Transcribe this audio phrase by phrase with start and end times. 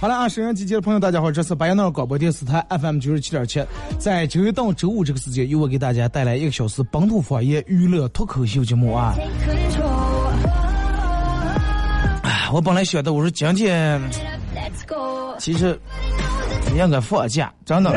[0.00, 3.60] 好了啊，沈阳机前的朋友，大家好，这是白杨那广播电视台 FM 九十七点七，
[3.98, 9.16] 在周一到周五这个时间，由我给大家带来一个小时本土方言娱乐脱口秀节目啊。
[12.22, 14.00] 哎我本来想的，我说今天
[15.40, 15.76] 其实
[16.76, 17.90] 应该放假，真的，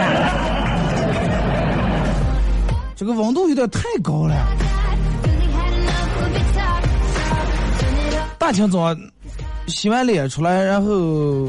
[2.95, 4.35] 这个温度有点太高了。
[8.39, 8.97] 大清早
[9.67, 11.47] 洗完脸出来，然后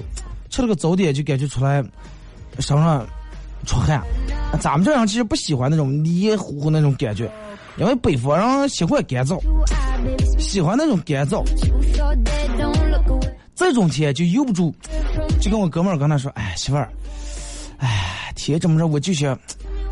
[0.53, 1.83] 吃了个早点，就感觉出来
[2.59, 3.07] 身上
[3.67, 4.01] 出汗。
[4.61, 7.29] 咱们这人其实不喜欢那种黏糊糊那种感觉，
[7.79, 9.41] 因为北方人喜欢干燥，
[10.39, 11.43] 喜欢那种干燥。
[13.55, 14.75] 这种天就悠不住，
[15.41, 16.93] 就跟我哥们儿跟他说：“哎，媳妇儿，
[17.79, 19.39] 哎，天这么热，我就想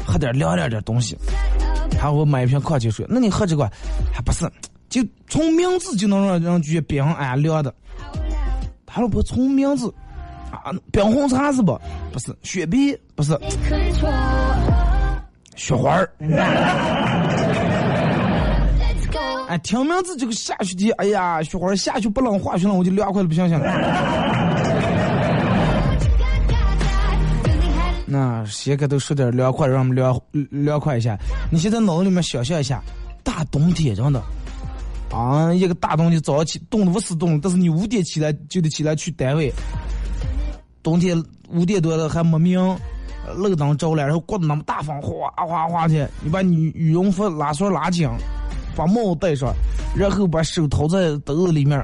[0.04, 1.16] 喝点凉点的东西。”
[1.96, 3.70] 然后我买一瓶矿泉水，那你喝这个
[4.12, 4.50] 还不是？
[4.90, 7.72] 就从名字就能让人觉得冰安凉的。
[8.84, 9.92] 他老婆从名字
[10.50, 11.78] 啊，冰红茶是不？
[12.12, 13.38] 不是，雪碧不是，
[15.56, 16.10] 雪花儿。
[19.48, 23.66] 哎，听名字这个下雪天，哎呀，雪花儿下去不冷，化雪冷，我就凉快的不行行了。
[28.06, 30.18] 那先给都说点凉快，让我们凉
[30.50, 31.18] 凉快一下。
[31.50, 32.80] 你现在脑子里面想象一下，
[33.22, 34.22] 大冬天真的，
[35.12, 39.52] 啊，一个大冬天早上起冻得不死冻，但是你五点起来就得起来去单位。
[40.82, 42.58] 冬天五点多了还没明，
[43.26, 48.08] 呃路灯着了，然后刮的那么大风，哗哗哗的，你把你羽绒服拉锁拉紧，
[48.74, 49.52] 把帽子戴上，
[49.94, 51.78] 然后把手掏在兜子里面，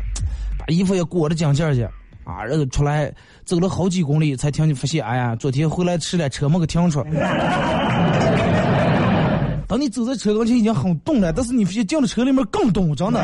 [0.59, 1.87] 把衣服也裹得紧紧去。
[2.25, 3.13] 啊，然后出来
[3.45, 7.05] 走了好几公里，才听你发现，哎呀，昨天回来迟了，车没给停住。
[9.69, 13.21] 当你走在车跟前已经很冻了，但是你发现进了车里面更冻，真的。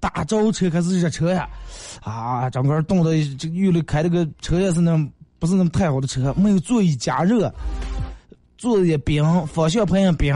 [0.00, 1.46] 大招车开始热车呀，
[2.02, 4.96] 啊，整个冻的这个院里开这个车也是那
[5.38, 7.52] 不是那么太好的车，没有座椅加热，
[8.56, 10.34] 座椅冰，方向盘也冰，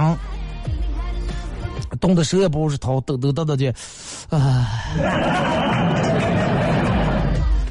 [1.98, 3.74] 冻的手也不是掏，抖抖抖抖的，
[4.28, 4.68] 啊。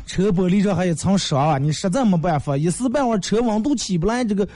[0.06, 4.48] 车玻璃上还有一层霜啊，你实在没办法，一时半会儿车温度起不来，这个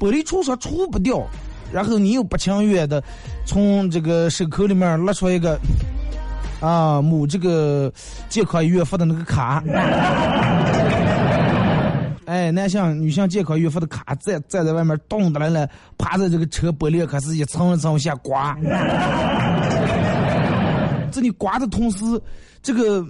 [0.00, 1.22] 玻璃触霜除不掉，
[1.70, 3.02] 然后你又不情愿的
[3.44, 5.60] 从这个手口里面拿出一个
[6.62, 7.92] 啊某这个
[8.28, 9.62] 健康医院发的那个卡，
[12.24, 15.68] 哎，男性、女性健康医院发的卡，站站在外面冻的来了，
[15.98, 18.56] 趴在这个车玻璃上开始一层一层往下刮，
[21.10, 22.04] 这你刮的同时，
[22.62, 23.04] 这个。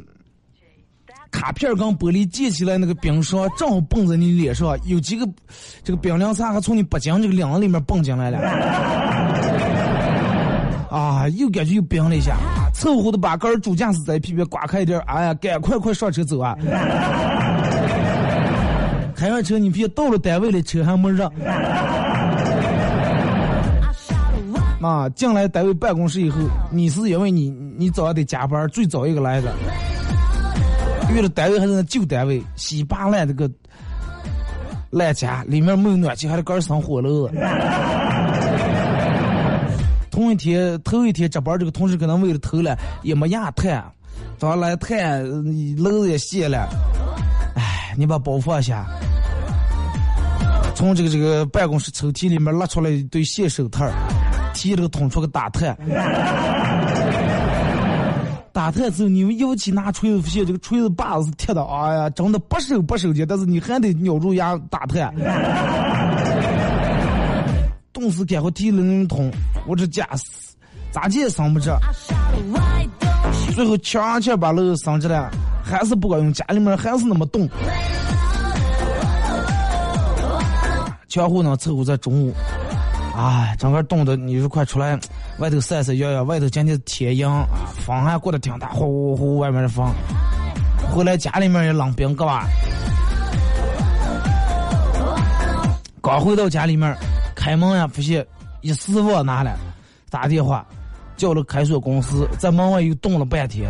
[1.31, 5.27] 卡片跟玻璃溅起来那个冰霜正好蹦在你脸上，有几个
[5.83, 8.39] 这个冰凉茶还从你脖颈这个领子里面蹦进来了，
[10.91, 12.37] 啊，又感觉又冰了一下，
[12.83, 16.57] 凑合的把杆儿主驾驶在屁边刮开一点，哎呀，赶快快上车走啊！
[19.15, 21.31] 开完车你别到了单位了，车还没热。
[24.83, 26.41] 啊，进来单位办公室以后，
[26.73, 29.55] 你是因为你你早上得加班，最早一个来的。
[31.15, 33.49] 遇了单位还是那旧单位，稀巴烂这个
[34.91, 37.31] 烂家，里面没有暖气，还得杆上火炉。
[40.13, 43.83] 同一天头一天值班，这个同事可能为了偷懒也没压碳，
[44.37, 46.69] 早上来炭篓子也卸了。
[47.57, 48.87] 哎，你把包放下，
[50.75, 53.87] 从这个这个办公室抽屉里面拉出来一对线手套，
[54.53, 55.75] 提了个桶出去打炭。
[58.53, 65.11] 打炭之后，你们尤其拿锤子，发现这个锤子把子是铁的，哎呀，真的不手不手劲，但是你还得咬住牙打炭。
[68.03, 69.31] 冻死赶快提了那桶，
[69.65, 70.05] 我这家
[70.91, 71.79] 咋地也生不着，
[73.55, 75.31] 最后强强把楼生着了，
[75.63, 77.49] 还是不管用，家里面还是那么冻。
[81.09, 82.35] 窗户呢凑合在中午，
[83.17, 84.99] 哎，整个冻的，你说快出来
[85.39, 87.47] 外头晒晒阳阳，外头今天天阴啊，
[87.87, 89.89] 风还过得挺大，呼呼呼，外面的风。
[90.93, 92.49] 回来家里面也冷冰，个吧？
[96.03, 96.97] 刚回到家里面，
[97.43, 98.25] 开门呀，发现
[98.61, 99.57] 一师傅拿来
[100.09, 100.65] 打电话，
[101.17, 103.69] 叫了开锁公司，在门外又冻了半天，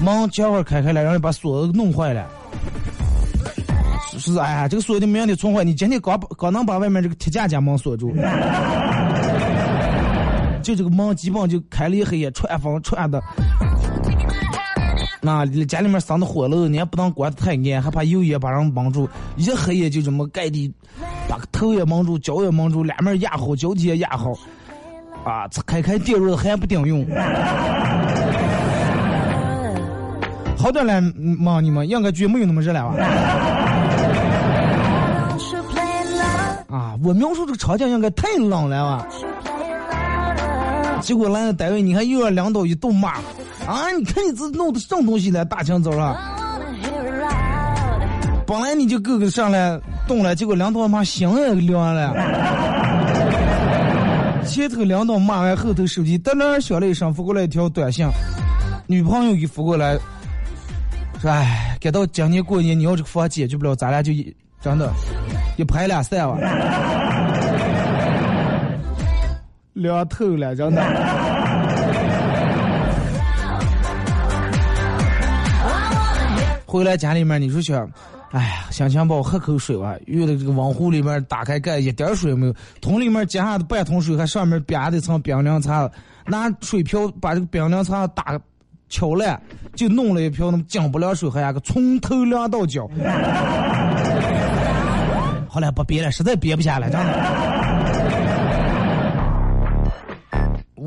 [0.00, 2.24] 门这会开开了，然后把锁弄坏了。
[4.16, 8.14] 是哎呀，这个锁的没让你冲坏，你今天刚刚能把外面这个铁架架门锁住，
[10.62, 13.20] 就这个门基本就开了一黑夜，串风串的。
[15.28, 19.06] 那家里面生的火了，你也不能关的太严，还怕油烟把人蒙住。
[19.36, 20.72] 一黑夜就这么盖的，
[21.28, 24.32] 把个头也蒙住，脚也蒙住，两面压好，脚底也压好，
[25.24, 27.04] 啊，开开电热还不顶用。
[30.56, 30.98] 好点了
[31.38, 31.60] 吗？
[31.60, 32.94] 你们应该觉没有那么热了吧？
[36.74, 39.06] 啊，我描述这个场景应该太冷了吧？
[41.00, 43.14] 结果来了单位，你看又要两刀一顿骂。
[43.66, 43.90] 啊！
[43.98, 45.44] 你看你这弄的什么东西了？
[45.44, 46.16] 大清早上，
[48.46, 52.14] 本来你就够个上来动了，结果两刀骂心也凉了。
[54.46, 58.08] 前头两刀骂完，后头手机噔噔响了一声，发过来一条短信，
[58.86, 59.98] 女朋友给发过来，
[61.20, 64.90] 说：“哎，赶到今年过年，你要这个房解决不了，咱俩就一真的，
[65.58, 66.38] 一拍两散了，
[69.80, 70.82] 凉透了，真的。”
[76.66, 77.90] 回来家里面，你说想，
[78.30, 79.96] 哎呀，心情不好，喝口水吧。
[80.04, 85.90] 遇到这个网壶里面打开盖，一点水也没有，桶里面加上的半桶水，还上面别的层冰凉茶。
[86.26, 88.38] 拿水瓢把这个冰凉茶打
[88.90, 89.40] 敲烂，
[89.74, 92.86] 就弄了一瓢那么净不了水，还有个从头凉到脚。
[95.48, 97.67] 后来不憋了，实在憋不下来，真的。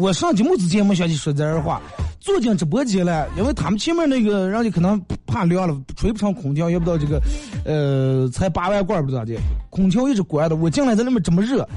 [0.01, 1.79] 我上节目之前没想起说这儿话。
[2.19, 7.21] 坐进直播间了，因为他们前面那个人家可能怕凉了，吹不上空调，也不知道这个，
[7.65, 9.35] 呃，才八万罐不知道的，
[9.69, 10.55] 空调一直关的。
[10.55, 11.67] 我进来在那边这么热，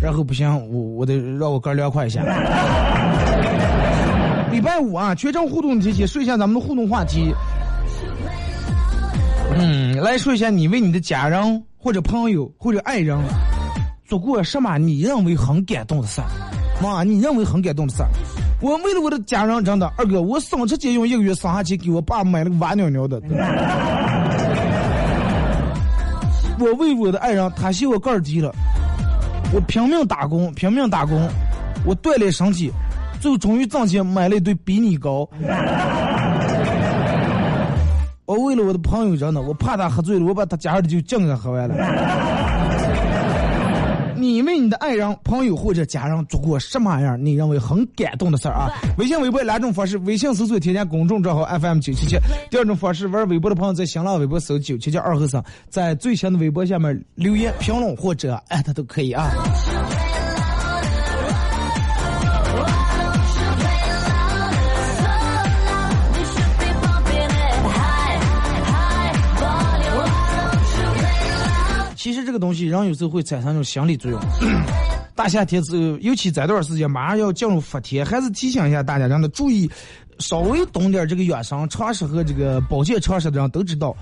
[0.00, 2.22] 然后不行，我我得让我哥凉快一下。
[4.52, 7.32] 礼拜五啊，全程互动节气，说一下咱们的互动话题。
[9.56, 13.16] 嗯，来说一下你为你的家人或者朋友或者爱人
[14.04, 16.20] 做过什么你认为很感动的事？
[16.82, 18.08] 妈，你认为很感动的事儿？
[18.60, 23.20] 我为了我的家人，真的，二哥，我省吃俭用一个月省下钱给我爸买了个娃尿尿的。
[26.58, 28.52] 我为我的爱人，他嫌我个儿低了，
[29.52, 31.28] 我拼命打工，拼命打工，
[31.84, 32.72] 我锻炼身体，
[33.20, 35.28] 最后终于挣钱买了一对比你高。
[38.26, 41.74] 我为了我的朋友，真的，我怕他喝醉了，我把他家里的酒敬给他喝完了。
[44.28, 48.70] 你为你的爱人、朋友或者家人做过什么样你认为很感动的事儿啊？
[48.98, 52.18] 微信、微博两种方式：微信搜索添加公众账号 FM 九七七；
[52.50, 59.30] 第二种方式，玩微博的朋友在新浪微博搜九七七二和三，在最新的微博下面留言评论或者艾特都可以啊。
[72.38, 74.20] 东西，人有时候会产生一种心理作用。
[75.14, 79.68] 大夏天之尤其这段时间，马上要进入伏天，还是提醒一下大家，让他注意，
[80.20, 83.92] 稍微懂点这个养生常识和这个保健常识的人都知道，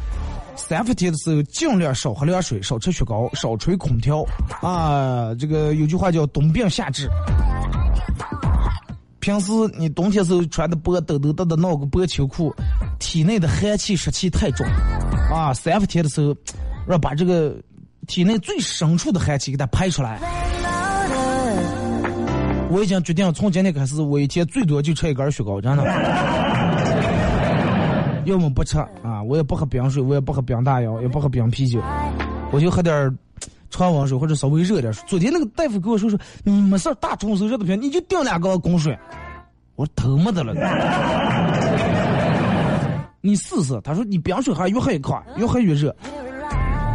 [0.56, 4.22] 三伏天的时候尽量少喝凉水，少吃雪糕，少吹空调。
[4.60, 7.08] 啊，这个有句话叫“冬病夏治”。
[9.18, 12.54] 平时你冬天时候穿的薄抖抖的的闹个薄秋裤，
[12.98, 14.66] 体内的寒气湿气太重。
[15.32, 16.36] 啊，三伏天的时候，
[16.90, 17.56] 要把这个。
[18.06, 20.18] 体内最深处的寒气给它排出来。
[22.68, 25.84] 我已经决定从今天开始，我一天最多就吃一根雪糕，真的。
[28.24, 31.80] 要么不吃啊，我也不喝冰水，我也不喝冰大窑，也不喝冰啤酒，
[32.50, 33.16] 我就喝点
[33.70, 35.04] 常温水或者稍微热点水。
[35.06, 38.98] 昨天那个大夫跟我说说，你没事大中暑热的不行，你就订两个供水。
[39.76, 40.52] 我说头没得了。
[43.20, 45.94] 你试试，他说你冰水还越喝越快，越喝越热。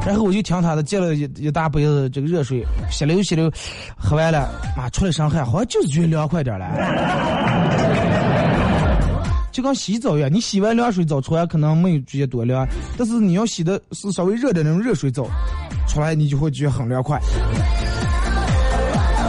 [0.05, 3.51] 然后我就听他的，接了一一大杯子这个热水，吸溜吸溜，
[3.96, 6.65] 喝完了，妈出来上汗，好像就是觉得凉快点了。
[9.51, 12.67] 就跟洗澡一样，你洗完凉水澡出来可能没有直接多凉，
[12.98, 15.27] 但是你要洗的是稍微热的那种热水澡，
[15.88, 17.20] 出来你就会觉得很凉快。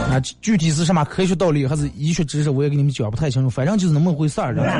[0.09, 4.53] 啊，具体是什么科学道理还是医学知识，我也给你们讲不太清楚，反正就是那么回事儿。
[4.53, 4.71] 知道吗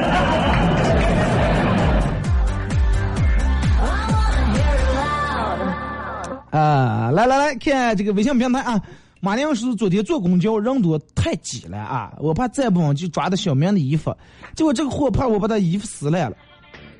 [6.53, 8.79] 啊，来来来看这个微信平台啊。
[9.19, 14.15] 马娘说昨天坐公交人多太挤了啊，我怕再不稳就抓到小明的衣服，
[14.53, 16.37] 结果这个货怕我把他衣服撕烂了。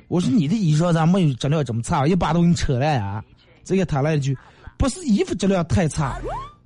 [0.08, 3.22] 我说你的衣裳咋没有质量这么差，一把都给你扯烂啊！
[3.62, 4.36] 这个他来一句，
[4.76, 6.16] 不是衣服质量太差，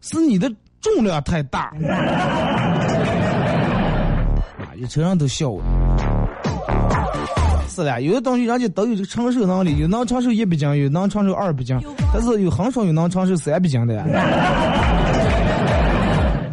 [0.01, 1.73] 是你的重量太大。
[4.59, 5.63] 啊，一车上都笑我。
[7.79, 11.79] 是了，有的东西人家都有这个承受能力，有能承受一百斤，有能承受二百斤，
[12.13, 14.03] 但是有很少有能承受三百斤的。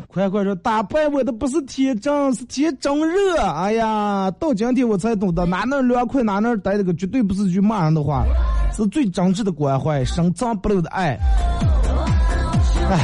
[0.08, 3.42] 快快说，打败我的不是天真，是天真热。
[3.42, 8.24] 哎呀，到今天我才懂得，哪能凉快哪能待，这个绝对不是句骂人的话，
[8.72, 11.18] 是最真挚的关怀，深藏不露的爱。
[12.92, 13.00] 哎，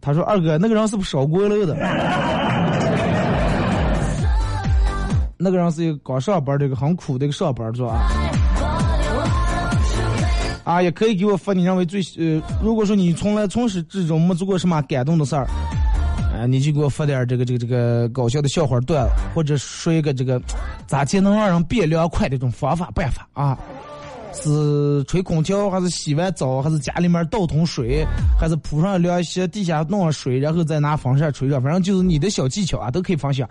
[0.00, 1.76] 他说二哥，那个人是不是烧锅炉的？
[5.46, 8.10] 那个人是一个刚上班的一个很苦的一个上班族啊。
[10.64, 15.46] 啊，也可以给我发你认为最呃，如果说你从来从始至终没做过什么感动的事儿。
[16.36, 20.42] 啊，你就给我发点这个这个这个搞笑的笑话段，或者说一个这个
[20.88, 23.56] 咋才能让人变凉快的这种方法办法啊？
[24.32, 28.04] 是吹空调，还是洗完澡，还是家里面倒桶水，
[28.36, 31.60] 还是铺上凉席，地下弄上水，然后再拿风扇吹着？
[31.60, 33.48] 反正就是你的小技巧啊，都可以分享。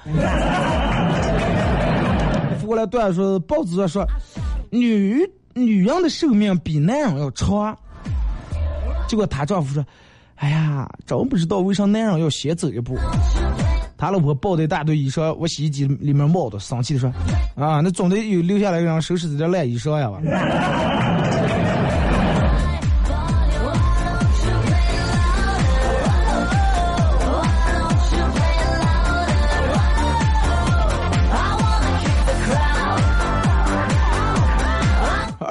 [2.75, 4.05] 后来段说，报纸上说，
[4.69, 5.17] 女
[5.53, 7.73] 女人的寿命比男人要长，
[9.07, 9.85] 结果她丈夫说。
[10.35, 12.97] 哎呀，真不知道为啥男人要先走一步。
[13.97, 17.09] 他老婆抱着一大堆衣裳，我洗衣机里面冒的，生气的说
[17.55, 20.19] ：“啊，那总得有留下来让人收拾这点烂衣裳呀吧。”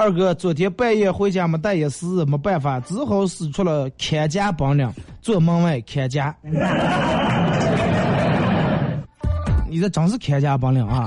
[0.04, 4.86] 二哥昨天半夜回家没带钥匙，没办法，只好使出了看家本领，
[5.22, 6.36] 坐门外看家。
[9.66, 11.06] 你这真是看家本领啊！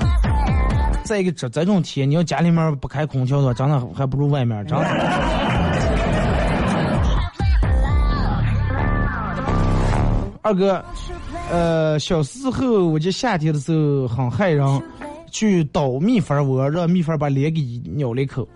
[1.03, 4.65] 再一个，这这种天，你要家里面不开空调的话，真的还不如外面。
[4.65, 4.85] 真的。
[10.41, 10.83] 二哥，
[11.51, 14.65] 呃，小时候我记夏天的时候很害人，
[15.29, 17.61] 去捣蜜蜂窝，让蜜蜂把脸给
[17.97, 18.47] 咬了一口。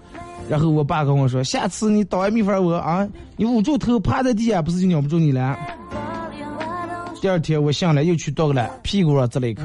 [0.52, 5.58] 然后我爸跟我说：“下次你捣完蜜蜂窝啊，你捂住头趴在地下，不是就咬不住你了。”
[7.22, 9.64] 第二天我醒来又去捣了，屁股上滋了一口。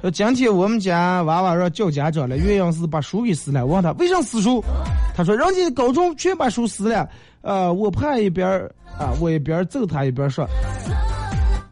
[0.00, 3.66] 说今天我们家娃娃让叫家长了，原因是把书给撕了。
[3.66, 4.62] 我问他为啥撕书，
[5.12, 7.08] 他说人家高中全把书撕了，
[7.42, 8.72] 呃，我怕一边儿。
[9.00, 9.16] 啊！
[9.18, 10.46] 我一边揍他一边说：“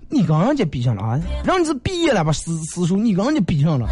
[0.08, 1.20] 你跟人家比上了啊？
[1.44, 2.32] 人家是毕业了吧？
[2.32, 3.87] 私私塾，你跟人家比上了？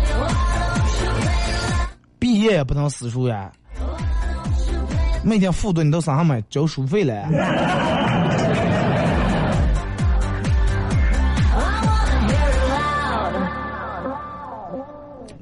[2.18, 3.52] 毕业也不能私塾呀！
[5.22, 7.28] 每天复读你都上上面交书费了。”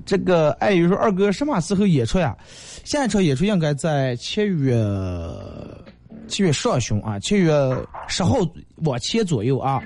[0.04, 2.36] 这个爱鱼说：“二哥什么时候演出呀？
[2.84, 4.74] 下一场演出应该在七月。”
[6.26, 7.52] 七月上旬啊，七月
[8.08, 8.36] 十号
[8.76, 9.80] 往前左右啊。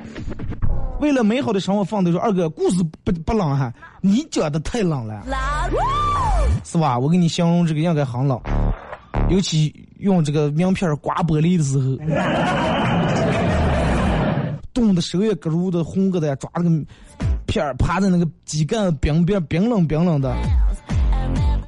[1.00, 5.22] 为了美好的生活，放的说二哥故事不不冷哈，你讲的太冷了，
[6.64, 6.98] 是吧？
[6.98, 8.40] 我给你形容这个应该很冷，
[9.30, 11.96] 尤其用这个名片刮玻璃的时候，
[14.74, 16.84] 冻的手也咯如的红疙瘩，抓那个
[17.46, 20.34] 片儿趴在那个机盖冰冰冰冷冰冷的。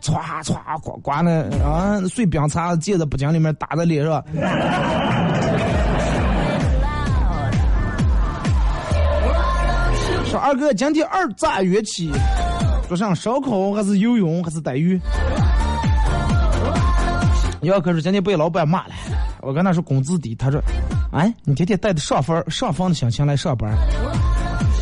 [0.01, 4.23] 歘歘刮刮那啊碎冰碴子，接在不讲里面打在脸上。
[10.27, 12.11] 说二哥，今天二咋约起？
[12.89, 15.01] 说上烧烤还是游泳还是逮鱼？
[17.63, 18.95] 要可是今天被老板骂了，
[19.43, 20.61] 我跟他说工资低，他说，
[21.13, 23.77] 哎，你天天带着上分上分的心情来上班，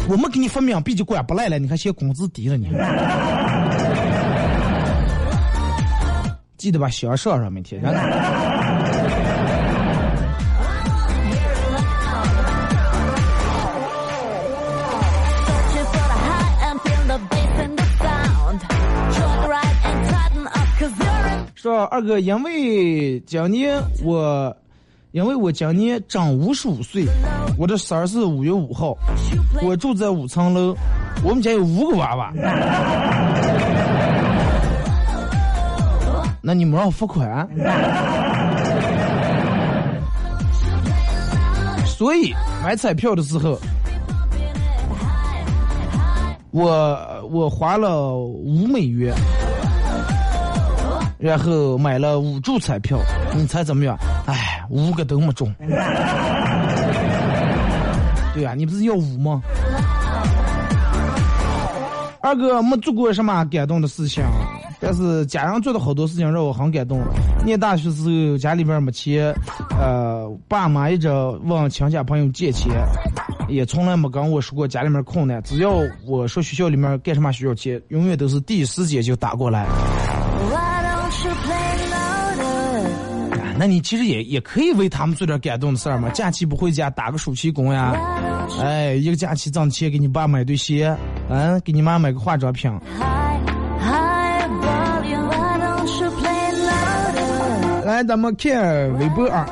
[0.08, 2.68] 我没给你发冥币就管不来了，你还嫌工资低了你？
[6.58, 7.80] 记得把香上上每天。
[21.54, 24.56] 说二哥，因为今年我，
[25.12, 27.04] 因为我今年长五十五岁，
[27.56, 28.96] 我的生日是五月五号，
[29.62, 30.76] 我住在五层楼，
[31.22, 32.32] 我们家有五个娃娃。
[36.48, 37.46] 那你们让我付款，
[41.84, 42.32] 所以
[42.64, 43.60] 买彩票的时候，
[46.50, 46.98] 我
[47.30, 49.14] 我花了五美元，
[51.18, 52.98] 然后买了五注彩票，
[53.36, 53.94] 你猜怎么样？
[54.24, 55.54] 哎，五个都没中。
[58.32, 59.42] 对呀、你不是要五吗？
[62.22, 64.24] 二哥没做过什么感动的事情，
[64.80, 67.00] 但是家人做的好多事情让我很感动。
[67.44, 69.34] 念大学时候家里边没钱，
[69.70, 71.08] 呃，爸妈一直
[71.44, 72.72] 问亲戚朋友借钱，
[73.48, 75.42] 也从来没跟我说过家里面困难。
[75.42, 75.72] 只要
[76.06, 79.66] 我说学校里面干什么需要钱，永远都是第一时间就打过来。
[83.60, 86.08] 那你其实也也可以为他们做点感动的事儿嘛。
[86.10, 87.92] 假期不回家打个暑期工呀
[88.62, 90.96] 哎，一个假期挣钱给你爸买对鞋，
[91.28, 92.70] 嗯，给你妈买个化妆品。
[97.98, 99.44] 来，咱们看微博啊，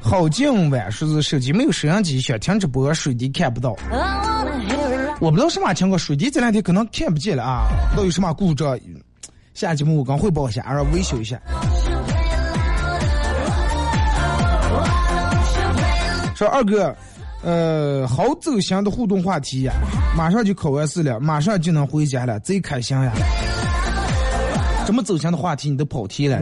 [0.00, 3.76] 好今晚说是手机没有摄像机，想听直播，水滴看不到。
[5.20, 8.78] 我不知道什么情况，水滴这两天可能看不见了啊，到底什么故障。
[9.52, 11.38] 下节目我刚汇报一下，然后维修一下。
[16.34, 16.96] 说二哥，
[17.42, 19.74] 呃，好走心的互动话题呀，
[20.16, 23.12] 马上就考完试了，马上就能回家了，贼开心呀！
[24.86, 26.38] 这么走心的话题你都跑题了。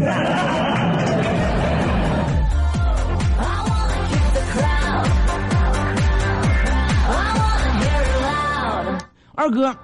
[9.36, 9.74] 二哥，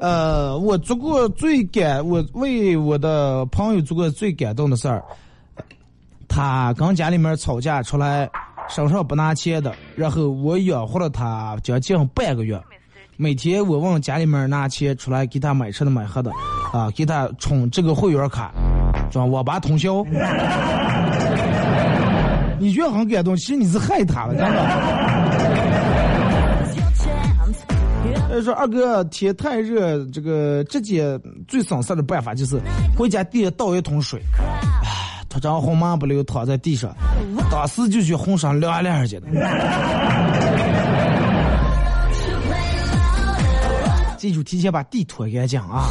[0.00, 5.04] 呃，我做过最感，我为我的朋友做过最感动的事儿。
[6.26, 8.28] 他跟家里面吵架出来，
[8.68, 12.60] 身上不拿钱的，然后我养活了他将近半个月。
[13.18, 16.30] 每天我往家里面拿钱出来给他买吃的买喝的，
[16.70, 18.52] 啊，给他充这个会员卡，
[19.10, 19.24] 是吧？
[19.24, 20.04] 网吧通宵。
[22.58, 24.60] 你觉得很感动，其实你是害他了，真的。
[28.30, 32.60] 呃，说二哥天太热，这个直接最省事的办法就是
[32.96, 34.20] 回家地下倒一桶水，
[34.84, 36.94] 唉，他张红麻不溜躺在地上，
[37.50, 39.26] 当时就觉得浑身凉凉去的。
[44.26, 45.88] 你就提前把地拖干净啊！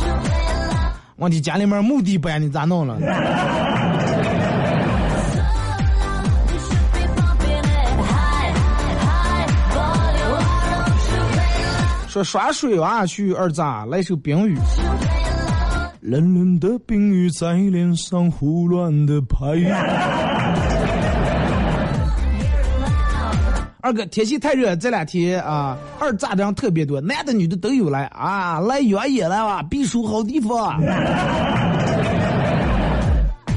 [1.17, 2.99] 问题家里面木地板你咋弄了？
[12.09, 14.57] 说耍水娃去二咋来首冰雨。
[15.99, 19.47] 冷冷的冰雨在脸上胡乱的拍。
[23.85, 30.81] 二哥，天气太热，这两天啊，二咋的人特别多，男的女的都有来啊，来越野来吧，避暑好地方。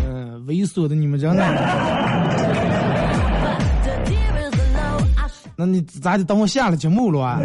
[0.07, 1.43] 嗯、 猥琐的你们真的。
[5.57, 6.25] 那你咋就？
[6.25, 7.41] 等我下了节目了啊？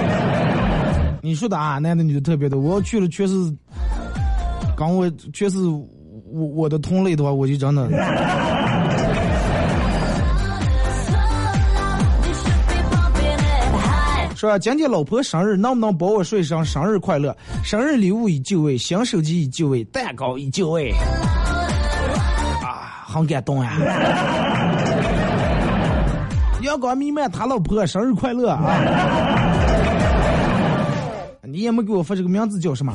[1.20, 3.34] 你说的啊，男的女的特别多，我要去了确实，
[4.74, 5.86] 刚我确实我
[6.32, 7.86] 我的同类的话，我就真的。
[14.40, 17.36] 说今天老婆生日，能不能帮我说一声生日快乐？
[17.62, 20.90] 生日礼物已就位，新手机已就位，蛋糕已就位。
[22.62, 23.70] 啊，很感动呀！
[26.62, 28.62] 阳光弥漫，他老婆生日快乐啊！
[31.42, 32.94] 你也没给我发这个名字叫什么？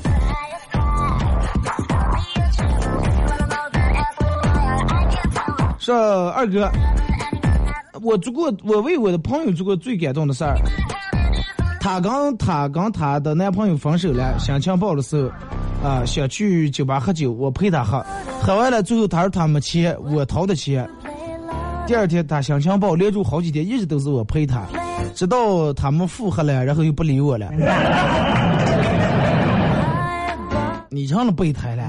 [5.77, 6.71] 说二哥，
[8.01, 10.57] 我做过，我为我的朋友做过最感动的事儿。
[11.85, 15.29] 她跟她跟她的男朋友分手了，心情不好的时候，
[15.87, 18.03] 啊、想去酒吧喝酒，我陪她喝，
[18.41, 20.89] 喝完了最后她说她没钱，我掏的钱。
[21.85, 24.63] 第二天她心情不好，连住好几天，一直都是我陪她，
[25.13, 27.51] 直到他们复合了，然后又不理我了。
[30.89, 31.83] 你成了备胎了。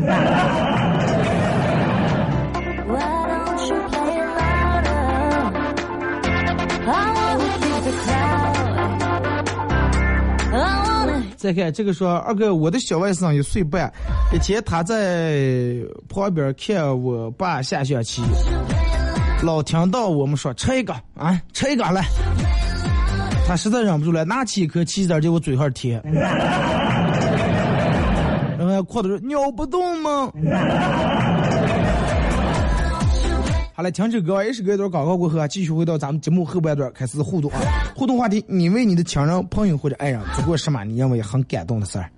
[11.37, 13.92] 再看这个说，二哥，我的小外甥一岁半，
[14.33, 15.77] 以前他在
[16.09, 18.22] 旁边看我爸下象棋，
[19.42, 22.05] 老听到我们说吃一个啊，吃一个来，
[23.46, 26.01] 他实在忍不住了，拿起一颗棋子就往嘴上贴，
[28.59, 30.33] 然后还哭的说咬不动吗？
[33.77, 37.61] 好了，停止歌，也是隔一段广告过后啊，继续回到咱们节目后半段开始互动啊。
[37.95, 42.11] 互动话题：你为你的亲人、朋友或者爱人做过什么你认为很感动的事儿？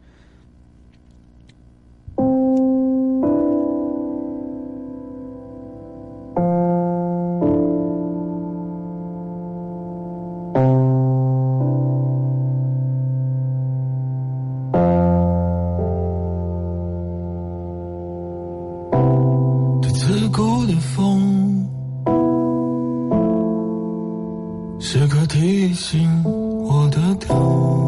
[20.30, 21.17] 过的风。
[24.90, 27.87] 时刻提醒我的疼。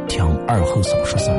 [0.11, 1.37] 听二后生说事儿。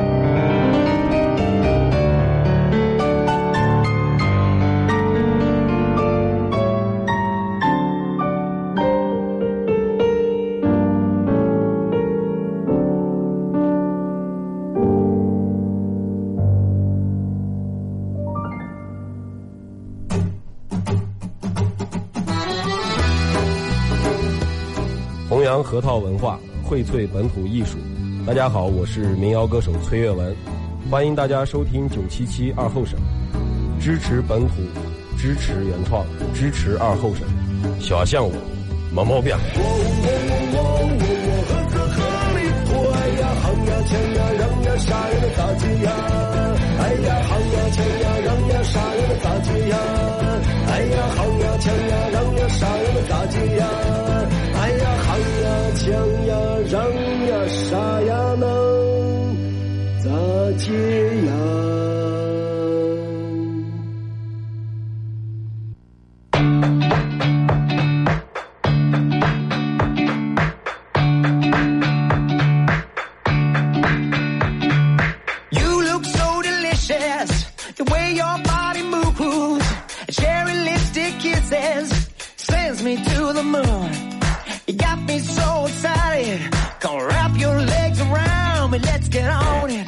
[25.29, 27.77] 弘扬核桃文化，荟萃本土艺术。
[28.25, 30.33] 大家好，我是民谣歌手崔月文，
[30.89, 32.97] 欢迎大家收听九七七二后生，
[33.81, 34.53] 支持本土，
[35.17, 37.27] 支持原创，支持二后生。
[37.81, 38.31] 小象我，
[38.95, 39.35] 没毛病。
[39.35, 39.39] 哎
[43.13, 44.47] 呀，夯呀，锵呀，嚷
[52.37, 52.93] 呀，啥呀
[55.13, 56.35] 唱呀枪呀
[56.71, 56.81] 让
[57.27, 58.35] 呀杀呀
[88.79, 89.87] let's get on it.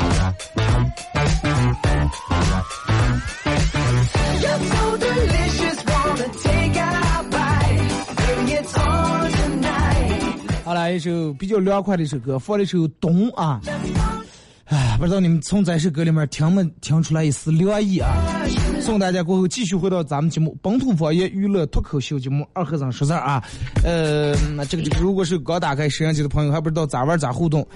[10.64, 13.62] 好来一首比较凉快的一首歌放的时候懂啊。
[14.66, 18.10] 哎不知道你们从这首歌里面听没听出来一丝凉意啊。
[18.86, 23.44] 送大家过后继续回到咱们节目本土方言娱乐脱口秀节目二和尚说事儿啊。
[23.84, 27.68] 呃，那这个这个，如果是刚打开摄像机的朋友，还不知道咋玩咋互动，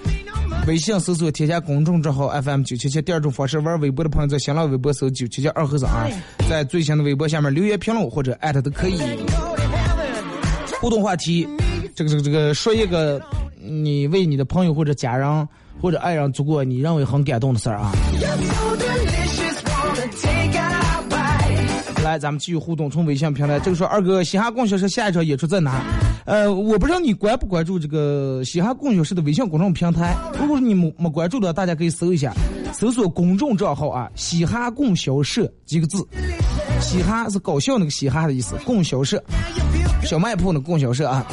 [0.68, 3.02] 微信搜索添加公众账号 FM 九七七。
[3.02, 6.06] 第二种方式，玩微博的朋友在新浪微博搜九七七二和尚啊，
[6.48, 9.00] 在最新的微博下面留言评论或者艾特都可以。
[10.80, 11.44] 互动话题，
[11.92, 13.20] 这个这个这个，说一个
[13.60, 15.48] 你为你的朋友或者家人
[15.82, 17.90] 或者爱人做过你认为很感动的事儿啊。
[22.02, 23.60] 来，咱们继续互动，从微信平台。
[23.60, 25.82] 这个说二哥，嘻哈供销社下一场演出在哪？
[26.24, 30.16] 呃，我不知道你关不关注这个嘻哈供销社的微信公众平台。
[30.38, 32.32] 如果是你没没关注的，大家可以搜一下，
[32.72, 35.98] 搜索公众账号啊，嘻哈供销社几个字。
[36.80, 39.22] 嘻哈是搞笑那个嘻哈的意思，供销社，
[40.02, 41.26] 小卖铺的供销社啊。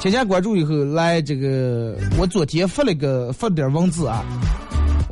[0.00, 4.24] 添加关注以后，来这个，我昨天发了个发了点文字啊，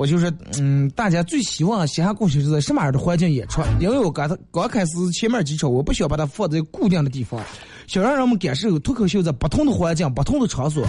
[0.01, 3.61] 我就是，嗯，大家最希望嘻哈供销社在什么样的环境演出？
[3.79, 7.39] 因为我刚才刚开始前面几场，我不想把它放在固定的地方，
[7.87, 10.83] 想让人们感受脱口秀在不同的环境、不同的场所、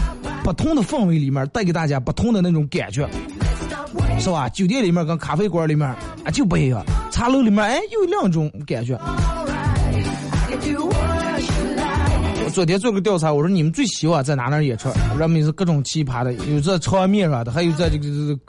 [0.46, 3.06] 不同的氛围里面，带给大家不同的那种感觉，
[4.18, 4.48] 是吧？
[4.48, 5.86] 酒店里面跟咖啡馆里面
[6.24, 8.98] 啊就不一样，茶楼里面哎有两种感觉。
[12.46, 14.90] 我昨天做个调查，我说你们最希望在哪哪演出？
[15.20, 18.40] 人们是各种奇葩的，有在场面上的，还有在这个这个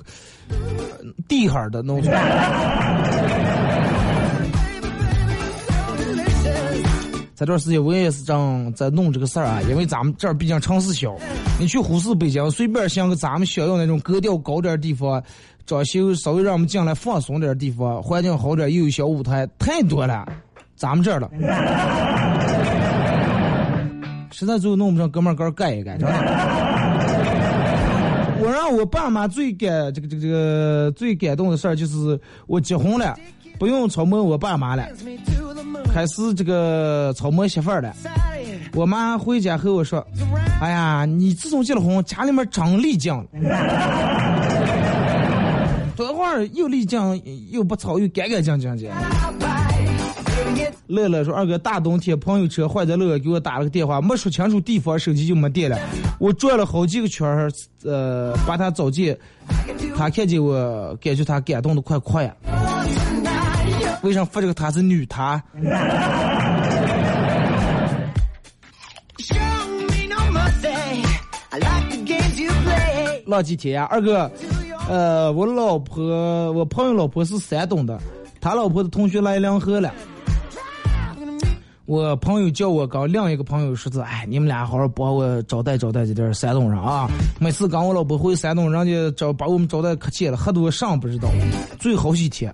[1.29, 2.13] 地上的那种。
[7.35, 11.13] 这段时间我也是正在弄这个事儿啊，因为咱们这儿毕竟城市小，
[11.59, 15.21] 你去呼市北京，随便想个咱们想要那种格调高点儿的地方，
[15.67, 20.25] 装修稍微让我们进来放松点儿的地方，环境好点儿，又有小舞台，太多了，
[20.77, 21.29] 咱们这儿了。
[24.31, 26.62] 实在最后弄不上，哥们儿哥儿干一盖，真的。
[28.43, 33.17] 我让我爸妈最感这个这个这个最感动的事儿就是我结婚了，
[33.57, 34.85] 不用操磨我爸妈了，
[35.95, 37.95] 开始这个操磨媳妇儿了。
[38.75, 40.05] 我妈回家和我说
[40.61, 43.27] ：“哎呀，你自从结了婚，家里面长丽江了。
[45.95, 47.17] 多会儿又丽江
[47.51, 48.91] 又不操又干干净净的。”
[50.87, 55.79] 乐乐说：“二哥，大冬天朋友车坏在路，给我打了个电话，没说清楚地方，手机就没电了。
[56.19, 57.51] 我转了好几个圈儿，
[57.85, 59.17] 呃，把他找见，
[59.97, 62.35] 他看见我，感觉他感动的快哭呀。
[64.03, 65.43] 为啥发这个他是女他.
[73.25, 74.31] 浪几天呀，二哥，
[74.91, 76.05] 呃，我老婆，
[76.53, 77.99] 我朋友老婆是山东的，
[78.43, 79.91] 他老婆的同学来梁河了。
[81.87, 87.11] 我朋友叫我跟另一个朋友说是，哎，你们俩好好帮我招待招待这点山东人啊！
[87.41, 91.29] 每次跟我老婆回山东，人家招把我们招待可气了，喝多上不知道，
[91.81, 92.53] 最好几天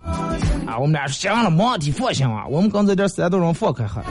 [0.66, 0.78] 啊！
[0.78, 4.02] 我们俩说行了，没问题，放心啊，我们跟这点山东人放开喝。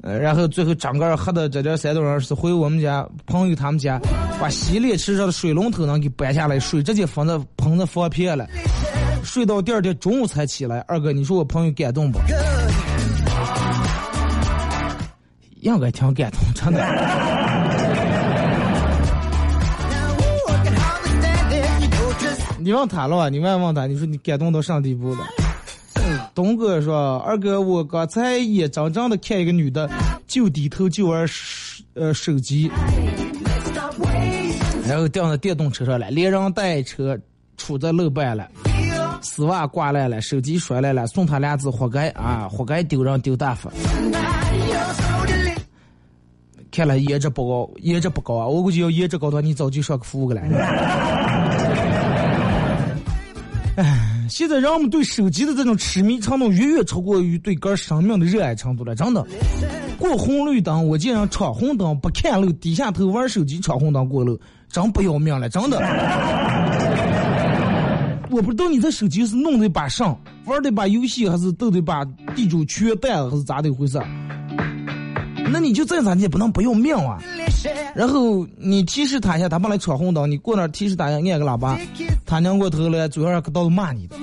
[0.00, 4.00] 呃，然后最后整个喝的这点山东人是回我们家朋友他们家，
[4.40, 8.46] 把洗脸池上的水龙头呢给搬下来，水直接放在盆子放偏了，
[9.22, 10.80] 睡到第二天中午才起来。
[10.88, 12.18] 二哥，你说我朋友感动不？
[15.64, 16.84] 应该挺感动，真的。
[22.58, 23.28] 你问他了吧？
[23.30, 25.20] 你问问他，你说你感动到啥地步了？
[26.34, 29.88] 东哥说：“二哥，我刚才眼睁睁的看一个女的
[30.26, 32.70] 就低头就玩手呃手机，
[34.86, 37.18] 然后掉到电动车上了，连人带车
[37.56, 38.46] 杵在路边了，
[39.22, 43.70] 丝袜挂烂了，手机摔烂了，送他俩字活该啊，活该丢人丢大发。
[46.74, 48.48] 看来颜值不高，颜值不高啊！
[48.48, 50.40] 我估计要颜值高的话，你早就上个服务了。
[53.76, 59.24] 哎，现在人们对手机的这种痴迷程度远远超过于对个人生命的热爱程度了，真的。
[60.00, 64.36] 过红绿灯，我见人闯红灯不看路，低下头玩手机闯红灯过路，
[64.68, 65.78] 真不要命了，真的。
[68.30, 74.06] 我不知道你这手机是弄的把上，玩的把游戏，还是斗的把地主缺蛋，还是咋的回事儿？
[75.50, 77.18] 那你就再咋，你也不能不要命啊！
[77.94, 81.78] 然后你提示他一下，他本来闯红灯，你过那儿提示他一下，按个喇叭，
[82.26, 84.16] 他拧过头来，嘴上可到骂你的。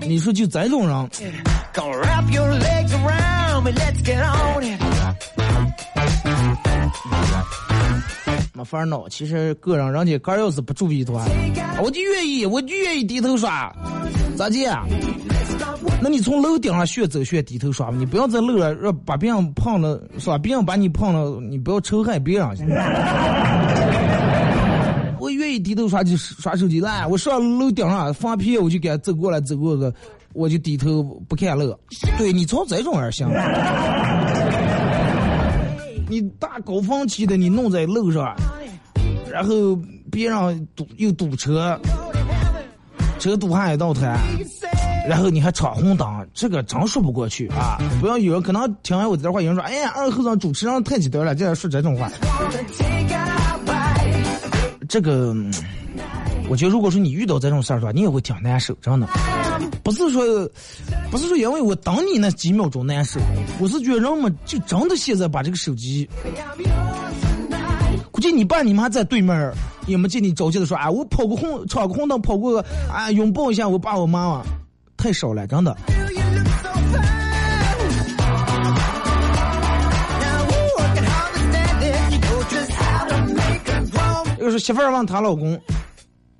[0.00, 1.08] 你说就这种人.
[8.54, 9.08] 没法闹。
[9.08, 11.24] 其实个人人家个儿要是不注意的话，
[11.80, 13.74] 我就愿意，我就愿意低头耍，
[14.36, 14.84] 咋地啊？
[16.04, 20.36] 那你从楼顶上学走学低头刷吧，你不要在楼上让把别人碰了，是吧？
[20.36, 22.48] 别人把你碰了，你不要仇恨别人。
[25.20, 29.94] 我愿意低头刷就刷手机来，我上楼顶上放屁，我就给他走过来走过个，
[30.32, 31.72] 我就低头不看路。
[32.18, 33.28] 对你从这种人行。
[36.10, 38.34] 你大高峰期的你弄在路上，
[39.30, 39.78] 然后
[40.10, 41.78] 别人堵又堵车，
[43.20, 44.18] 车堵还一道台，
[45.08, 47.78] 然后你还闯红灯，这个真说不过去啊！
[48.00, 52.10] 不要有人可能听完我这段话，有人说：“哎呀，二后生主持人太极端了，竟然说这种话。”
[54.88, 55.34] 这个，
[56.48, 59.08] 我觉得如果说你遇到这种事儿的话，你也会挺难受，真的。
[59.82, 60.48] 不是说，
[61.10, 63.18] 不是说因为我等你那几秒钟难受，
[63.58, 66.08] 我是觉得人们就真的现在把这个手机，
[68.10, 69.52] 估计你爸你妈在对面
[69.86, 74.42] 也没见你着急的说啊，我跑个红闯个红灯跑过啊，拥抱一下我爸我妈妈，
[75.02, 75.76] 太少了，真的。
[84.40, 85.60] 要是媳妇儿问她老公，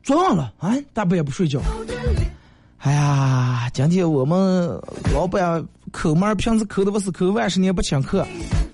[0.04, 0.76] 做梦了啊？
[0.94, 1.60] 大半夜不睡觉？
[2.78, 4.80] 哎呀，今天我们
[5.12, 8.24] 老板抠门，平时抠的不是抠，万十年不请客。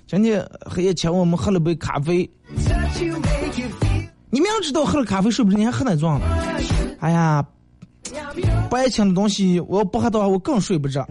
[0.07, 2.31] 今天还也请我们喝了杯咖啡。
[4.29, 6.27] 你明知道喝了咖啡睡不着，你还喝奶撞了？
[7.01, 7.43] 哎呀！
[8.71, 11.07] 白请的东西我要不喝的话，我更睡不着。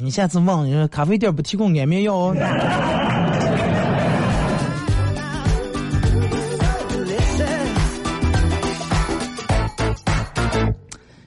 [0.00, 2.34] 你下次问人咖啡店不提供安眠药哦。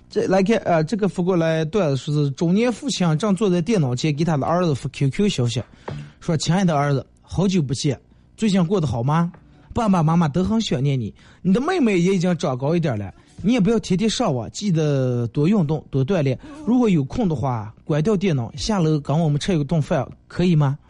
[0.09, 5.63] 这来看，呃，这个发过来段子说是中年父亲正坐在电脑前给他的儿子发 QQ 消息，
[6.19, 7.97] 说：“亲爱的儿子，好久不见，
[8.41, 9.31] 最近过得好吗？
[9.71, 11.13] 爸爸妈妈都很想念你，
[11.43, 13.13] 你的妹妹也已经长高一点了，
[13.43, 16.35] 你也不要天天上网，记得多运动，多锻炼。
[16.65, 20.75] 如果有空的话，关掉电脑，下楼跟我们吃一顿饭，可以吗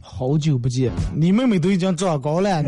[0.00, 2.62] 好久不见，你妹妹都已经长高了。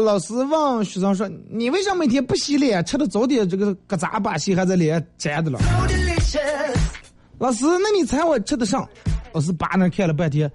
[0.00, 2.84] 老师问学生说：“你为啥每天不洗脸？
[2.84, 5.58] 吃的早点这个疙瘩把戏还在脸粘的了。
[7.38, 8.88] 老师，那你猜我吃的上？
[9.32, 10.50] 老师扒那看了半天，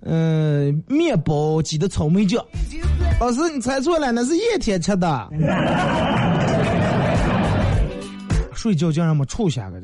[0.00, 2.44] 嗯、面包挤的草莓酱。
[3.20, 5.28] 老师，你猜错了，那是夜天吃的。
[8.54, 9.80] 睡觉竟然没臭下个，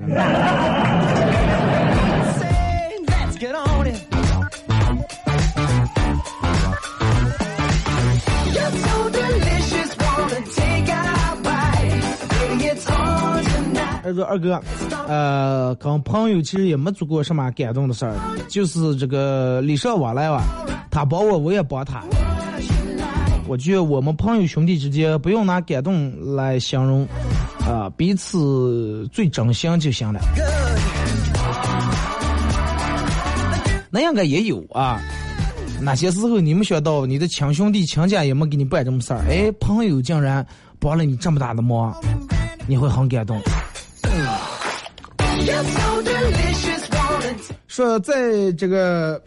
[14.08, 14.60] 他说二哥，
[15.06, 18.14] 呃，跟朋友其实也没做过什么感动的事儿，
[18.48, 20.42] 就是这个礼尚往来吧，
[20.90, 22.02] 他帮我，我也帮他。
[23.46, 27.06] 我觉得我们朋友兄弟之间不用拿感动来形容，
[27.66, 30.20] 啊、彼此最真心就行了。
[33.90, 35.00] 那应该也有啊。
[35.80, 40.44] 哪些时候你没想到你的亲兄弟亲家也没给你办这么事儿，哎，朋友竟然
[40.78, 41.94] 帮了你这么大的忙，
[42.66, 43.40] 你会很感动。
[47.66, 49.22] 说在这个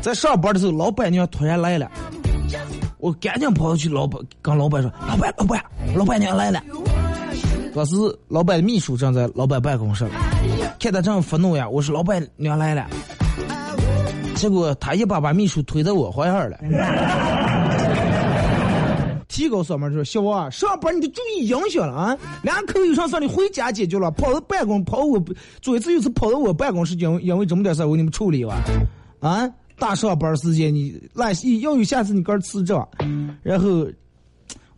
[0.00, 1.90] 在上班的时候，老板娘突然来了，
[2.98, 5.62] 我赶紧跑去老板跟老板说：“老板，老板，
[5.94, 6.62] 老板娘来了。”
[7.74, 7.94] 当时
[8.28, 10.08] 老板的秘书正在老板办公室，
[10.80, 12.86] 看他正愤怒呀，我说：“老板娘来了。”
[14.34, 16.56] 结果他一把把秘书推到我怀上了。
[19.30, 22.18] 提高嗓门说：“小王啊，上班你得注意影响了啊！
[22.42, 25.22] 两口有啥事儿你回家解决了，跑到办公跑我
[25.62, 28.60] 左一次右次跑到我办公室，因为因为这么点事儿我给你们处理吧。
[29.20, 32.74] 啊，大上班时间你那要有下次你个儿辞职。
[33.42, 33.86] 然后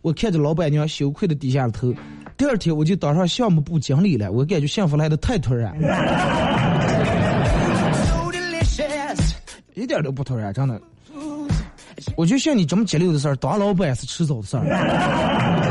[0.01, 1.91] 我看着老板娘羞愧的低下了头。
[2.37, 5.75] 第二天我就当上项目部经理了，我感觉幸福来的太突然.
[9.73, 10.79] 一点都不突然，真的。
[12.15, 15.62] 我就像你这么节流的事儿，当老板是迟早的事儿。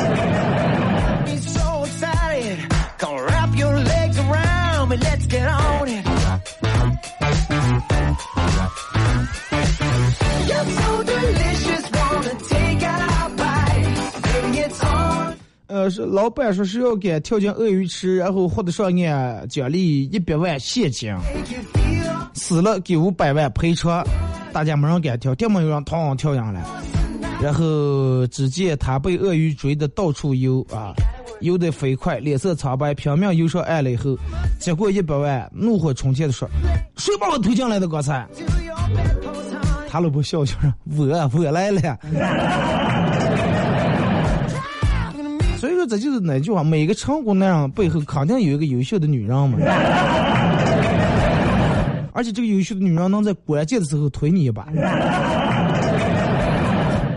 [15.91, 21.15] 是老板说是要给跳进鳄鱼池，然后获得上岸奖励一百万现金，
[22.35, 24.05] 死了给五百万赔偿。
[24.53, 26.65] 大家没人敢跳，定没有人趟跳上来。
[27.41, 30.93] 然后只见他被鳄鱼追得到处游啊，
[31.41, 34.17] 游得飞快，脸色苍白，拼命游上岸了以后，
[34.61, 36.49] 结果一百万怒火冲天的说
[36.97, 37.89] ：“谁把我推进来的？
[37.89, 38.27] 刚才？”
[39.89, 41.99] 他老婆笑笑说：“我我来了。”
[45.87, 49.59] 这就是那句话：每个成功男人背后肯定有一个优秀的女人嘛。
[52.15, 54.67] 而且这个优秀的女人能在关键的时候推你一把。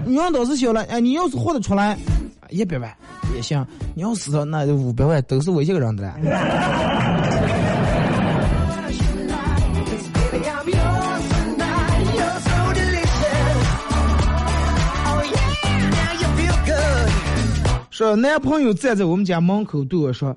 [0.05, 1.97] 女人倒是小了，哎，你要是活得出来，
[2.49, 2.89] 一百万
[3.35, 3.61] 也行；
[3.93, 6.13] 你要死了，那五百万都是我一个人的了。
[17.95, 20.35] 说男朋友站在我们家门口对我说：“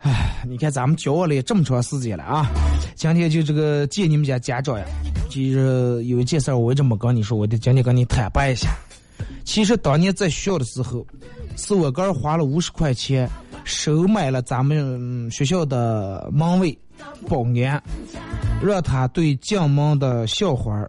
[0.00, 2.50] 哎，你看咱们交往了这么长时间了啊，
[2.94, 4.86] 今天就这个见你们家家长呀。
[5.28, 8.70] 就是有一件事儿我一直没跟你说，我得今天跟你坦白一下。
[9.44, 11.06] 其实当年在学校的时候，
[11.54, 13.28] 是我哥花了五十块钱
[13.62, 16.78] 收买了咱们学校的门卫
[17.28, 17.82] 保安，
[18.62, 20.82] 让他对进门的校花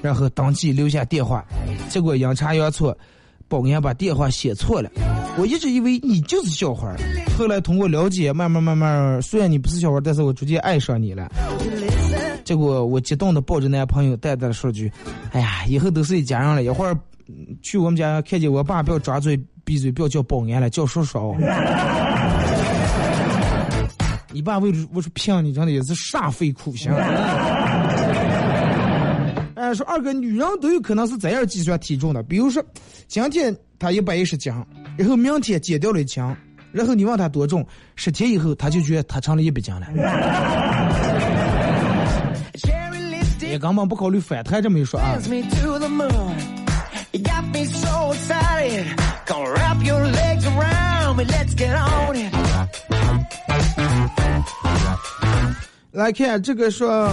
[0.00, 1.44] 然后当即留下电话，
[1.88, 2.96] 结果阴差阳错，
[3.48, 4.90] 保安把电话写错了。
[5.38, 6.96] 我一直以为你就是小花儿，
[7.36, 11.30] 后来通过了解，慢慢慢慢，虽然你不是小花儿，但是我逐渐爱上你了。
[12.44, 14.90] 结果我激动的抱着男朋友，淡淡的说句
[15.32, 16.98] ：“哎呀，以后都是一家人了，一会儿
[17.62, 21.36] 去我们家看见我爸，不要张嘴闭嘴，不要叫保安了，叫叔叔哦。”
[24.32, 26.90] 你爸为了我说骗你，真的也是煞费苦心。
[29.74, 32.22] 说二哥女人都有可能是怎样计算体重的。
[32.22, 32.64] 比如说
[33.06, 34.52] 今天她一百一十斤
[34.96, 36.22] 然后明天减掉了一斤
[36.72, 39.86] 然后你问她多重十天以后她就觉得她成了一百斤了。
[43.40, 45.18] 也根本不考虑反弹这么一说啊。
[55.92, 57.08] 来看这个说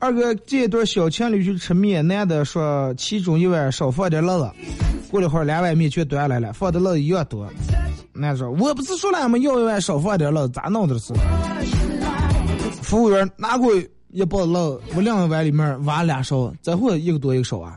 [0.00, 4.48] 二哥这一对小情侣去吃面，男的说其中一碗少放点辣子，
[5.10, 7.44] 过了一会儿两碗面全端来了，放的辣子一样多。
[8.12, 9.36] 男的说我不是说了吗？
[9.38, 11.12] 要一碗少放点辣子，咋弄的是？
[12.80, 13.72] 服务员拿过
[14.12, 14.60] 一包辣，
[14.94, 17.76] 我两个碗里面挖俩勺，再会一个多一个少啊。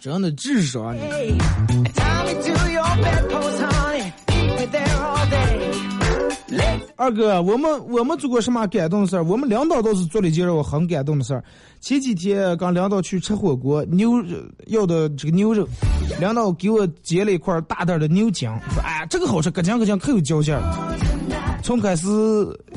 [0.00, 1.00] 真的智商啊你。
[6.96, 9.24] 二哥，我们我们做过什么感动的事儿？
[9.24, 11.44] 我们领导倒是做了一件让我很感动的事儿。
[11.80, 15.68] 前几天跟领导去吃火锅，牛肉要的这个牛肉，
[16.18, 20.62] 领导给我截了一块大袋的牛筋，说哎这个好吃，咯酱咯酱可有嚼劲儿。
[21.62, 22.06] 从开始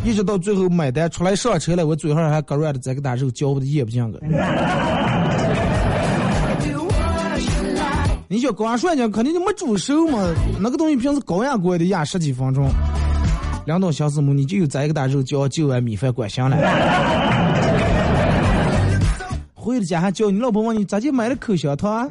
[0.03, 4.19] 一直到最后买单出来上车了，我嘴上还割软的，再给大肉嚼不的咽不进个。
[8.27, 10.19] 你叫刚涮讲肯定就没煮熟嘛，
[10.59, 12.69] 那个东西平时高压锅也得压十几分钟。
[13.65, 16.57] 两道小师母，你就有这一个大肉浇九碗米饭管香了。
[19.53, 22.07] 回了家还叫你老婆问你咋就买了口香糖啊？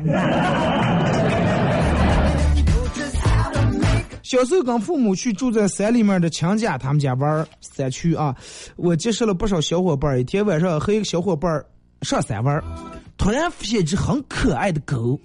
[4.22, 8.36] 小时候跟父母去住在山里面的亲家他们家玩儿山区啊，
[8.76, 10.20] 我结识了不少小伙伴。
[10.20, 11.50] 一天晚上和一个小伙伴
[12.02, 12.62] 上山玩儿，
[13.16, 15.18] 突然发现一只很可爱的狗，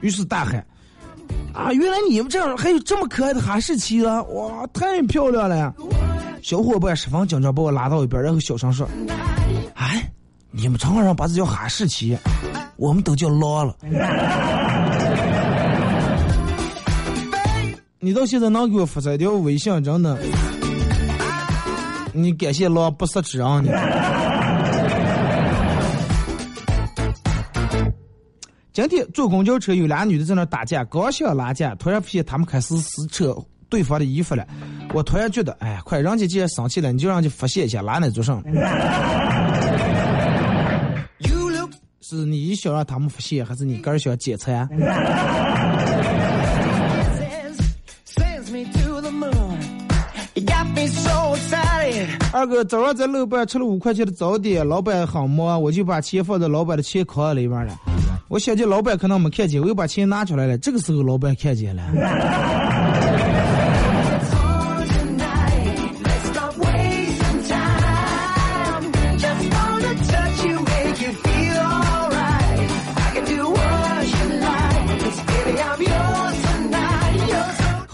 [0.00, 0.66] 于是大喊
[1.52, 4.22] ：“啊，原来你们这儿还有这么可爱的哈士奇啊！
[4.22, 5.74] 哇，太漂亮了！”
[6.42, 8.88] 小伙伴十分紧张，把我拉到一边，然后小声说
[9.74, 10.08] ：“哎，
[10.50, 12.16] 你们长话上把这叫哈士奇，
[12.76, 13.76] 我们都叫狼了。
[18.00, 20.16] ”你到现在能给我发这条微信，真的，
[22.12, 23.70] 你感谢狼不识之恩你。
[28.78, 33.36] 今天坐公交车，有俩女的在那打架，刚想拉架，突然发现她们开始撕扯
[33.68, 34.46] 对方的衣服了。
[34.94, 38.40] 我突然觉得，哎，快，人家既然生气了，你就让人家发泄一下，拉那做什么
[41.18, 41.72] ？You look
[42.02, 44.68] 是你想让他们发泄，还是你个人想解馋？
[52.32, 57.74] 二哥早上在楼板吃了五块钱的早点，老板很忙，我就把钱放在老板的钱筐里面了。
[58.28, 60.58] 我想起老板可能没看见，我又把钱拿出来了。
[60.58, 61.82] 这个时候老板看见了，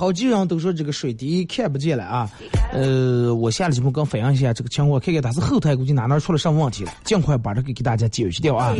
[0.05, 2.31] 好几人都说这个水滴看不见了啊。
[2.75, 8.75] 呃，我下了节目刚反映一下这个情况，看看他是后台估计哪哪出了什么问题了，尽快把这个给大家解决掉啊。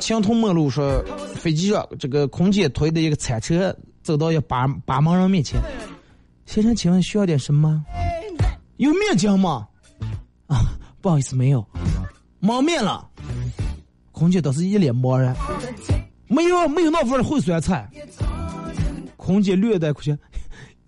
[0.00, 1.04] 青铜陌路说，
[1.34, 5.60] 飞机上这个空姐推的一个餐车走到一八八盲人面前，
[6.46, 7.84] 先生，请问需要点什么？
[8.78, 9.68] 有面筋吗？
[10.46, 10.64] 啊，
[11.02, 11.62] 不好意思，没有，
[12.40, 13.06] 没面了。
[14.12, 15.36] 空姐倒是一脸茫然，
[16.26, 17.86] 没有没有那份烩酸菜。
[19.24, 20.12] 空姐略带苦笑，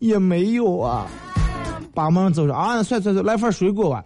[0.00, 1.06] 也没有啊。
[1.94, 4.04] 把门走着啊，算算算，来份水果吧。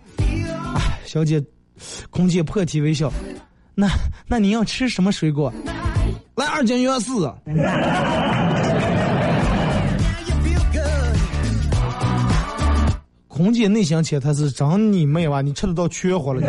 [1.06, 1.42] 小姐，
[2.10, 3.10] 空姐破涕为笑。
[3.74, 3.88] 那
[4.26, 5.50] 那你要吃什么水果？
[6.34, 7.32] 来二斤原四
[13.28, 15.40] 空姐内心切，她是长你妹吧？
[15.40, 16.42] 你吃得到缺货了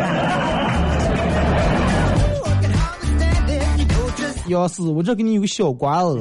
[2.44, 3.62] ？Understand it.
[3.90, 6.18] You're just 要是我这给你有个小瓜子。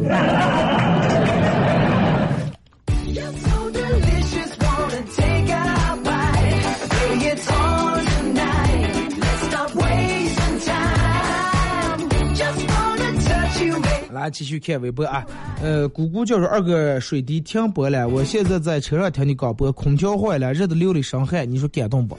[14.20, 14.26] You, baby.
[14.26, 15.26] 来继续看微博啊，
[15.64, 22.18] 呃，姑姑叫说二哥水滴停播了，我现在在车上听你广播，空调坏了，热的流了一身汗，你说感动不？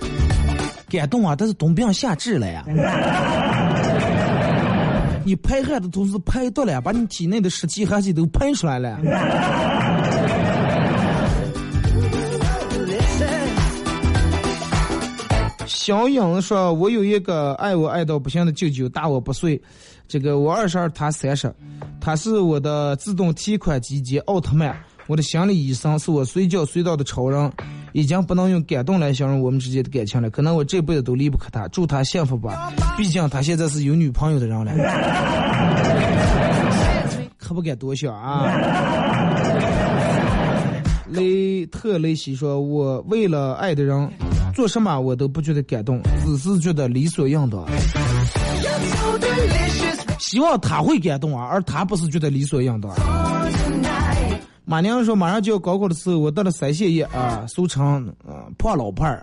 [0.88, 2.64] 感动啊，但是冬病夏治了呀。
[5.24, 8.98] 你排汗的同时排毒了，把你体内的湿气寒气都排出来了。
[15.66, 19.61] 小影说：“我有一个爱我爱到不行的舅舅，大我不岁。
[20.11, 21.54] 这个我二十二，他三十。
[22.00, 27.52] 他是我的自动提款机及奥特曼，我的心理医生，是我随叫随到的超人。
[27.92, 31.68] 已经不能用感动来形容我们之间的感情了，可能我这辈子都离不开他。
[31.68, 34.72] 祝他幸福吧，毕竟他现在是有女朋友的人了。
[37.38, 38.46] 可不敢多想啊。
[41.08, 44.11] 雷 雷特雷西说：“我为了爱的人，
[44.54, 47.64] 做什么我都不觉得感动，只是觉得理所应当。
[50.20, 52.92] 希望他会感动啊，而他不是觉得理所应当。”
[54.64, 59.20] 马娘说：“马上就要高考的时候，我得了腮腺炎啊，俗称呃胖老伴儿。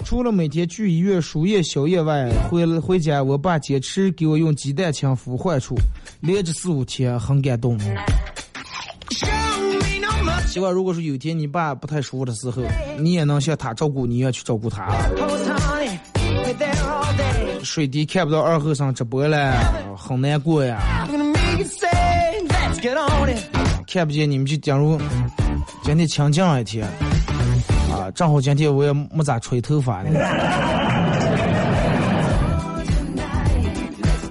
[0.04, 5.76] 除了每天去医院输液消炎外，回回家我爸坚持给我用鸡蛋清敷患处，
[6.18, 7.78] 连着四五天，很感动。
[10.48, 12.64] 希望如果说有一天你爸不太舒服的时候，
[12.98, 14.88] 你也能像他照顾你一样去照顾他。
[17.62, 19.52] 水滴看不到二后生直播了，
[19.96, 21.06] 很难过呀。
[23.86, 24.98] 看不见你们就假如
[25.82, 26.86] 今天清静一天
[27.92, 30.10] 啊，正好今天我也没咋吹头发呢。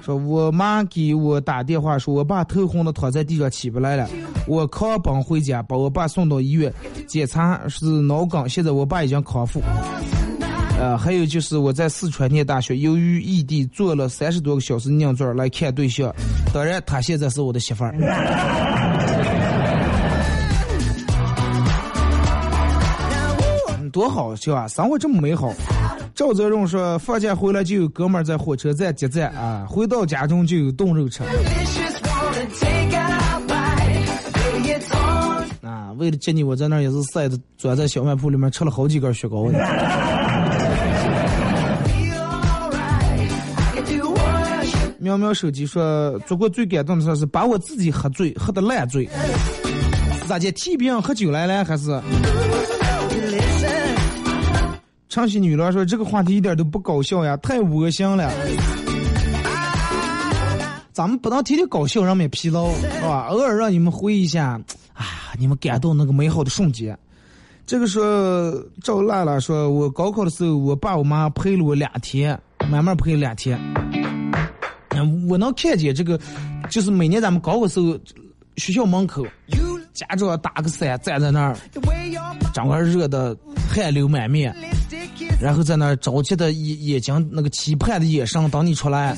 [0.02, 4.08] 说我妈给我打电话说，我爸头昏的躺在地上起不来了，
[4.46, 6.72] 我扛奔回家把我爸送到医院
[7.06, 9.62] 检查是脑梗，现在我爸已经康复。
[10.80, 16.10] 呃，还有就是我在四川念大学，由于异地坐了三十多个小时硬座来看对象，
[16.54, 17.94] 当然她现在是我的媳妇儿。
[23.92, 24.68] 多好笑啊！
[24.68, 25.52] 生活这么美好。
[26.14, 31.22] 赵泽荣说，放假回来就有哥们儿在火车站接站啊，回到家中就有冻肉吃。
[35.62, 39.46] 啊，为了接你，我在那儿也是晒的，钻在小卖铺里面吃了好几根雪糕
[45.10, 45.18] 呢。
[45.18, 49.08] 喵喵手机说，做过最感动的事是把我自己喝醉，喝的烂醉。
[50.26, 50.52] 咋的？
[50.52, 52.00] 替别人喝酒来了还是？
[55.08, 58.32] 唱戏女郎说：“这个话题一点都不搞笑呀，太恶心了。
[60.92, 63.26] 咱们不能天天搞笑，让们疲劳，是吧？
[63.30, 64.60] 偶尔让你们回忆一下，
[64.94, 66.96] 啊，你们感动那个美好的瞬间。
[67.66, 68.52] 这个说
[68.82, 72.40] 赵辣辣说，我高考的时候，我爸我妈陪了我两天，
[72.70, 73.58] 慢慢陪了两天。
[75.28, 76.18] 我能看见这个，
[76.70, 77.98] 就是每年咱们高考时候，
[78.56, 79.26] 学校门口，
[79.92, 81.56] 家长打个伞站在那儿，
[82.54, 83.36] 整个热的
[83.68, 84.54] 汗流满面。”
[85.40, 89.16] 然后在那着急的眼眼睛那个期盼的眼神等你出来，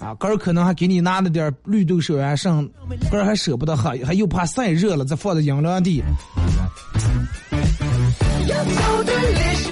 [0.00, 2.68] 啊，哥儿可能还给你拿了点绿豆水啊，剩，
[3.10, 6.02] 哥儿还舍不得喝，还又怕晒热了，再放在阴凉地。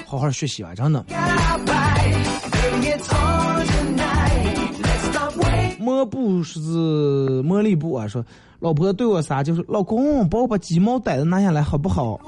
[0.05, 1.05] 好好学习啊，真的。
[5.81, 6.59] 抹布是
[7.41, 8.23] 茉莉布啊，说
[8.59, 12.19] 老婆对我啥就是老公，帮我把鸡毛掸子拿下来好不好？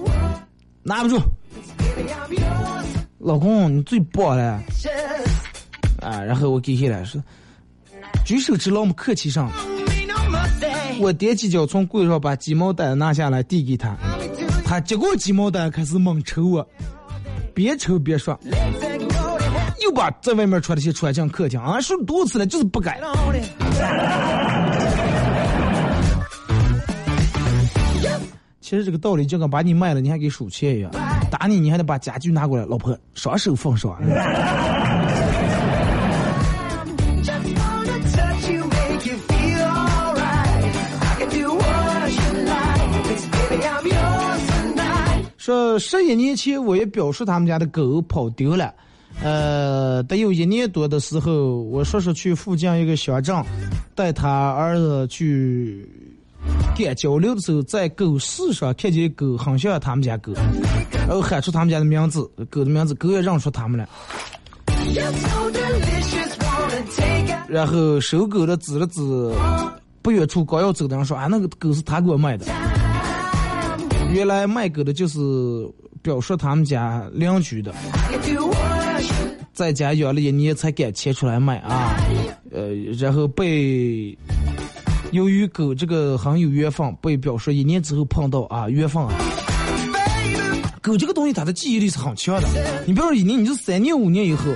[0.81, 1.17] 拿不住。
[3.19, 4.61] 老公，你最棒了，
[6.01, 6.21] 啊！
[6.21, 7.23] 然后我给下来说，
[8.25, 9.49] 举手之劳，我们客气上。
[10.99, 13.95] 我踮起脚从柜上把鸡毛掸子拿下来递给他，
[14.65, 16.67] 他接过鸡毛掸开始猛抽我，
[17.53, 18.37] 边抽边说，
[19.83, 21.79] 又把在外面穿的鞋穿进客厅啊！
[21.81, 22.99] 说多次了，就是不改。
[28.61, 30.89] 其实这个道理就跟把你卖了你还给数钱一样。
[31.29, 33.95] 打你，你还得把家具拿过来，老婆双手奉上。
[45.37, 48.73] 说十一年前，我也表叔他们家的狗跑丢了，
[49.21, 53.35] 呃，得有一年多的时候，我叔叔去附近一个乡镇，
[53.95, 55.87] 带他儿子去。
[56.75, 60.33] 干交流的时候，在狗市上看见狗很像他们家狗，
[60.91, 63.87] 然后喊出他们家的名字，狗的名字，狗也认出他们了。
[67.47, 69.01] 然后收狗的指了指
[70.01, 72.45] 不远处刚要走的人说：“啊，那个狗是他给我买的。”
[74.11, 75.19] 原来卖狗的就是
[76.03, 77.73] 表叔他们家邻居的，
[79.53, 81.95] 在家养了一年才敢牵出来卖啊，
[82.51, 84.15] 呃，然后被。
[85.13, 89.13] 由于狗这个很有缘分，被表示一年之后碰到啊，缘分啊。
[90.81, 92.47] 狗这个东西，它的记忆力是很强的。
[92.85, 94.51] 你比如说一年，你就三年五年以后，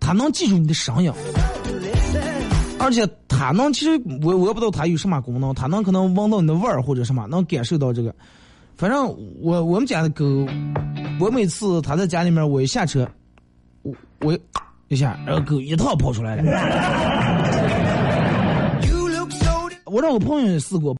[0.00, 1.12] 它能记住你的声音，
[2.80, 8.12] 而且它能，其实我我不知道它有什么功能，它能可能闻到你的味儿或者什么，能感受到这个。
[8.78, 9.04] 反正
[9.40, 10.24] 我我们家的狗，
[11.18, 13.04] 我每次它在家里面，我一下车，
[13.82, 14.38] 我我
[14.86, 16.44] 一下，然后狗一套跑出来了。
[19.86, 20.94] 我让我朋友也试过。